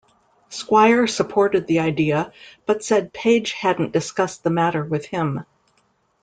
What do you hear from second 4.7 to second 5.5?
with him.